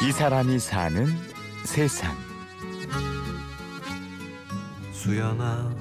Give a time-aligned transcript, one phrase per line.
[0.00, 1.06] 이 사람이 사는
[1.64, 2.16] 세상.
[4.92, 5.74] 수연아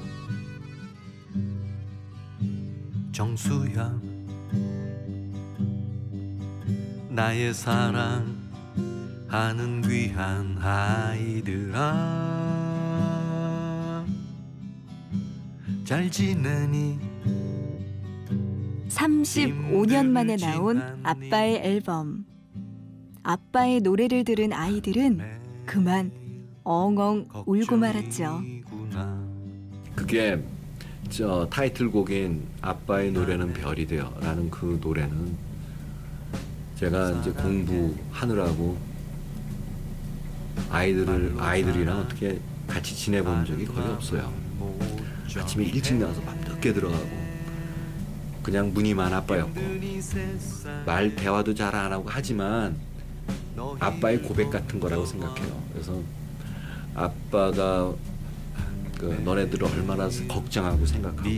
[3.12, 4.00] 정수야
[7.10, 8.32] 나의 사랑하는
[9.82, 11.86] 귀한 아이들아
[15.84, 17.00] 잘 지내니
[18.90, 22.26] 35년 만에 나온 아빠의 앨범.
[23.28, 25.20] 아빠의 노래를 들은 아이들은
[25.66, 26.12] 그만
[26.64, 28.42] 엉엉 울고 말았죠.
[29.94, 30.42] 그게
[31.10, 35.36] 저 타이틀곡인 아빠의 노래는 별이 되어라는 그 노래는
[36.78, 38.78] 제가 이제 공부하느라고
[40.70, 44.32] 아이들을 아이들이랑 어떻게 같이 지내본 적이 거의 없어요.
[45.36, 47.10] 아침에 일찍 나와서 밤 늦게 들어가고
[48.42, 49.60] 그냥 무늬만 아빠였고
[50.86, 52.87] 말 대화도 잘 안 하고 하지만
[53.80, 55.64] 아빠의 고백 같은 거라고 생각해요.
[55.72, 56.02] 그래서
[56.94, 57.94] 아빠가
[58.98, 61.30] 그 너네들을 얼마나 걱정하고 생각하고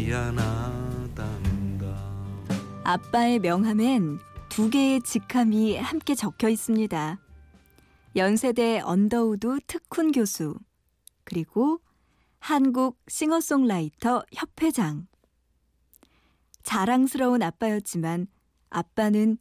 [2.84, 7.20] 아빠의 명함엔 두 개의 직함이 함께 적혀 있습니다.
[8.16, 10.56] 연세대 언더우드 특훈 교수,
[11.24, 11.80] 그리고
[12.40, 15.08] 한국 싱어송라이터 협회장.
[16.64, 18.28] 자랑스러운 아빠였지만
[18.70, 19.38] 아빠는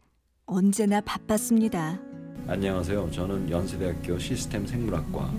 [0.47, 2.08] 언제나 바빴습니다.
[2.51, 3.11] 안녕하세요.
[3.11, 5.31] 저는 연세대학교 시스템 생물학과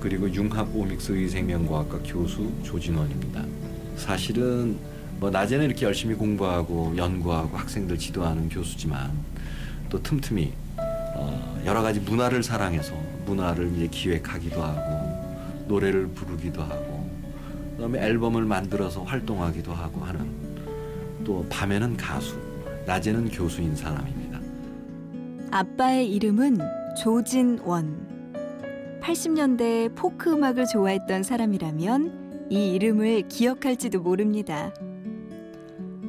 [0.00, 3.44] 그리고 융합 오믹스 의생명과학과 교수 조진원입니다.
[3.94, 4.76] 사실은
[5.20, 9.12] 뭐 낮에는 이렇게 열심히 공부하고 연구하고 학생들 지도하는 교수지만
[9.88, 10.52] 또 틈틈이
[11.14, 12.92] 어, 여러 가지 문화를 사랑해서
[13.24, 17.08] 문화를 이제 기획하기도 하고 노래를 부르기도 하고
[17.76, 20.28] 그다음에 앨범을 만들어서 활동하기도 하고 하는
[21.24, 22.36] 또 밤에는 가수,
[22.84, 24.27] 낮에는 교수인 사람입니다.
[25.50, 26.58] 아빠의 이름은
[26.96, 29.00] 조진원.
[29.02, 34.74] 80년대 포크 음악을 좋아했던 사람이라면 이 이름을 기억할지도 모릅니다.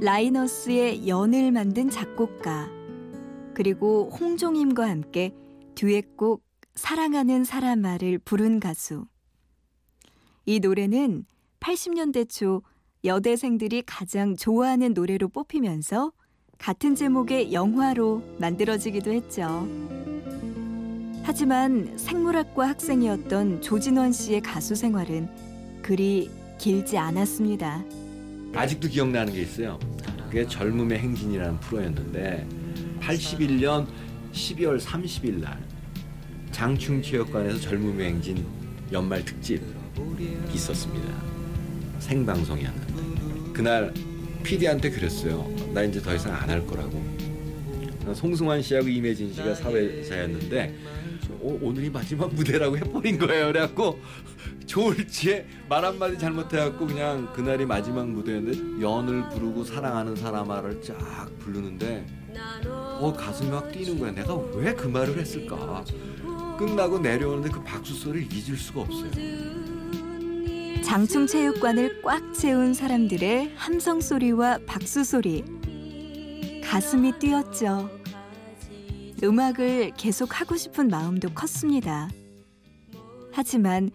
[0.02, 2.70] 라이너스의 연을 만든 작곡가,
[3.54, 5.34] 그리고 홍종임과 함께
[5.76, 6.44] 듀엣곡
[6.76, 9.06] 사랑하는 사람아를 부른 가수.
[10.46, 11.26] 이 노래는
[11.62, 12.64] 80년대 초
[13.06, 16.12] 여대생들이 가장 좋아하는 노래로 뽑히면서
[16.60, 19.66] 같은 제목의 영화로 만들어지기도 했죠.
[21.24, 25.30] 하지만 생물학과 학생이었던 조진원 씨의 가수 생활은
[25.82, 27.84] 그리 길지 않았습니다.
[28.54, 29.80] 아직도 기억나는 게 있어요.
[30.26, 32.46] 그게 젊음의 행진이라는 프로였는데
[33.00, 33.88] 81년
[34.34, 35.58] 12월 30일 날
[36.52, 38.46] 장충체육관에서 젊음의 행진
[38.92, 39.64] 연말 특집
[40.54, 41.08] 있었습니다.
[42.00, 43.94] 생방송이었는데 그날
[44.44, 45.50] PD한테 그랬어요.
[45.74, 47.04] 나 이제 더 이상 안 할 거라고.
[48.14, 50.76] 송승환 씨하고 이매진 씨가 사회자였는데
[51.42, 53.48] 어, 오늘이 마지막 무대라고 해버린 거예요.
[53.48, 54.00] 그래갖고
[54.66, 62.06] 좋을지에 말 한마디 잘못해갖고 그냥 그날이 마지막 무대였는데 연을 부르고 사랑하는 사람아를 쫙 부르는데
[62.72, 64.12] 어 가슴이 막 뛰는 거야.
[64.12, 65.84] 내가 왜 그 말을 했을까?
[66.58, 69.12] 끝나고 내려오는데 그 박수 소리를 잊을 수가 없어요.
[70.90, 75.44] 장충체육관을 꽉 채운 사람들의 함성 소리와 박수 소리.
[76.64, 77.92] 가슴이 뛰었죠.
[79.22, 82.10] 음악을 계속 하고 싶은 마음도 컸습니다.
[83.32, 83.92] 하지만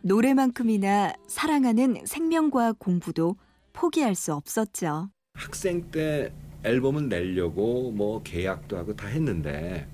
[0.00, 3.36] 노래만큼이나 사랑하는 생명과학 공부도
[3.74, 5.10] 포기할 수 없었죠.
[5.34, 6.32] 학생 때
[6.64, 9.86] 앨범을 내려고 뭐 계약도 하고 다 했는데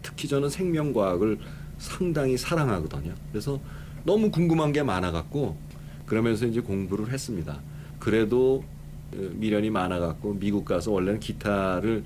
[0.00, 1.38] 특히 저는 생명과학을
[1.76, 3.14] 상당히 사랑하거든요.
[3.30, 3.60] 그래서
[4.04, 5.56] 너무 궁금한 게 많아갖고
[6.06, 7.60] 그러면서 이제 공부를 했습니다.
[7.98, 8.64] 그래도
[9.14, 12.04] 어, 미련이 많아갖고 미국 가서 원래는 기타를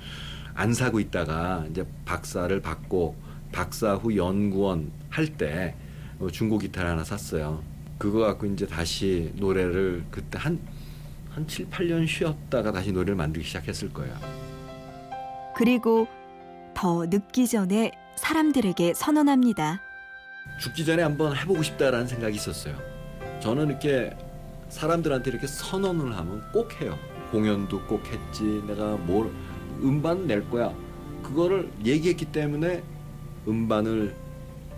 [0.54, 3.16] 안 사고 있다가 이제 박사를 받고
[3.52, 5.74] 박사 후 연구원 할 때
[6.30, 7.62] 중고 기타를 하나 샀어요.
[7.98, 10.58] 그거 갖고 이제 다시 노래를 그때 한,
[11.30, 14.14] 한 7, 8년 쉬었다가 다시 노래를 만들기 시작했을 거예요.
[15.56, 16.06] 그리고
[16.74, 19.80] 더 늦기 전에 사람들에게 선언합니다.
[20.58, 22.76] 죽기 전에 한번 해보고 싶다라는 생각이 있었어요.
[23.40, 24.16] 저는 이렇게
[24.68, 26.98] 사람들한테 이렇게 선언을 하면 꼭 해요.
[27.30, 28.62] 공연도 꼭 했지.
[28.66, 29.30] 내가 뭘
[29.82, 30.72] 음반 낼 거야.
[31.22, 32.82] 그거를 얘기했기 때문에
[33.46, 34.14] 음반을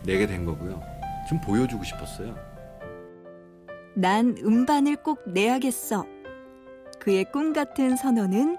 [0.05, 0.83] 내게 된 거고요.
[1.29, 2.35] 좀 보여주고 싶었어요.
[3.95, 6.07] 난 음반을 꼭 내야겠어.
[6.99, 8.59] 그의 꿈 같은 선언은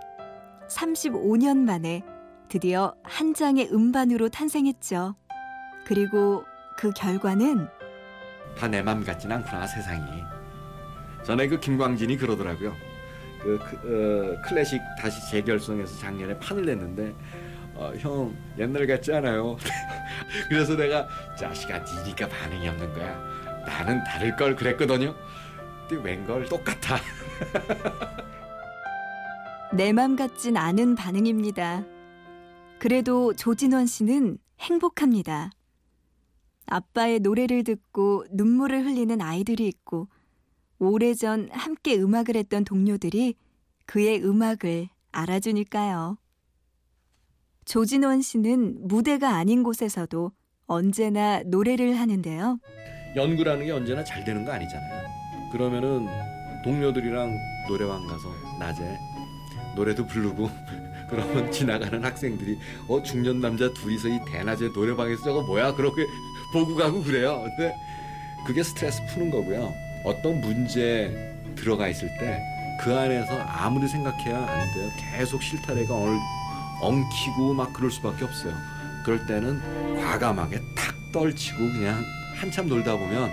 [0.69, 2.03] 35년 만에
[2.47, 5.15] 드디어 한 장의 음반으로 탄생했죠.
[5.85, 6.43] 그리고
[6.77, 7.67] 그 결과는
[8.57, 10.23] 다 내 맘 같진 않구나 세상이.
[11.23, 12.73] 전에 그 김광진이 그러더라고요.
[13.41, 13.75] 그, 그
[14.37, 17.13] 어, 클래식 다시 재결성해서 작년에 판을 냈는데
[17.75, 19.57] 어, 형 옛날 같지 않아요.
[20.49, 21.07] 그래서 내가
[21.37, 23.19] 자식아 니니까 반응이 없는 거야.
[23.65, 25.13] 나는 다를 걸 그랬거든요.
[25.87, 26.97] 근데 웬걸 똑같아.
[29.73, 31.83] 내 맘 같진 않은 반응입니다.
[32.79, 35.49] 그래도 조진원 씨는 행복합니다.
[36.67, 40.07] 아빠의 노래를 듣고 눈물을 흘리는 아이들이 있고
[40.79, 43.35] 오래전 함께 음악을 했던 동료들이
[43.85, 46.17] 그의 음악을 알아주니까요.
[47.65, 50.31] 조진원 씨는 무대가 아닌 곳에서도
[50.67, 52.59] 언제나 노래를 하는데요.
[53.15, 55.07] 연구라는 게 언제나 잘 되는 거 아니잖아요.
[55.51, 56.07] 그러면은
[56.63, 58.29] 동료들이랑 노래방 가서
[58.59, 58.97] 낮에
[59.75, 60.49] 노래도 부르고
[61.09, 62.57] 그러면 지나가는 학생들이
[62.87, 66.05] 어 중년 남자 둘이서 이 대낮에 노래방에서 저거 뭐야 그렇게
[66.55, 67.43] 보고 가고 그래요.
[67.43, 67.75] 근데
[68.47, 69.73] 그게 스트레스 푸는 거고요.
[70.03, 71.11] 어떤 문제
[71.55, 74.89] 들어가 있을 때 그 안에서 아무리 생각해야 안 돼요.
[75.17, 76.19] 계속 실타래가 엉,
[76.81, 78.53] 엉키고 막 그럴 수밖에 없어요.
[79.03, 79.61] 그럴 때는
[80.01, 82.03] 과감하게 탁 떨치고 그냥
[82.35, 83.31] 한참 놀다 보면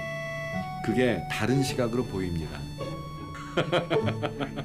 [0.85, 2.59] 그게 다른 시각으로 보입니다.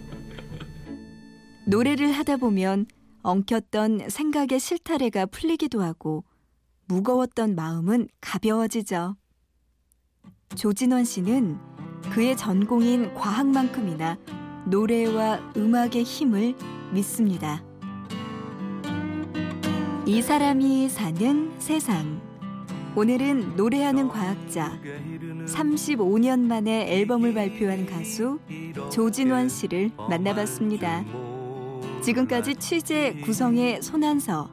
[1.66, 2.86] 노래를 하다 보면
[3.24, 6.24] 엉켰던 생각의 실타래가 풀리기도 하고
[6.88, 9.16] 무거웠던 마음은 가벼워지죠.
[10.56, 11.58] 조진원 씨는
[12.12, 14.18] 그의 전공인 과학만큼이나
[14.66, 16.56] 노래와 음악의 힘을
[16.94, 17.64] 믿습니다.
[20.06, 22.22] 이 사람이 사는 세상.
[22.96, 28.40] 오늘은 노래하는 과학자 35년 만에 앨범을 발표한 가수
[28.92, 31.04] 조진원 씨를 만나봤습니다.
[32.02, 34.50] 지금까지 취재 구성의 손한서,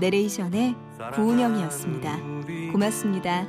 [0.00, 2.18] 내레이션의 구은영이었습니다.
[2.72, 3.46] 고맙습니다.